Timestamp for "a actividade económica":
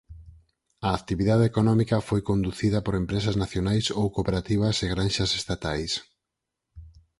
0.87-1.97